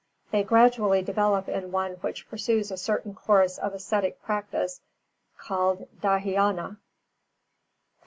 [0.31, 4.81] They gradually develop in one which pursues a certain course of ascetic practice
[5.37, 6.23] called Dhyāna.
[6.23, 6.77] 369.